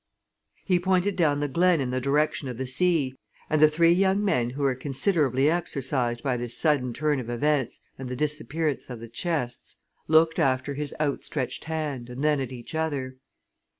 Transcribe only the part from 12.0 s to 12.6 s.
and then at